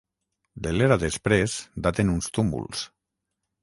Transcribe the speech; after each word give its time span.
De 0.67 0.71
l'era 0.77 0.97
després 1.05 1.59
daten 1.89 2.13
uns 2.19 2.35
túmuls. 2.39 2.87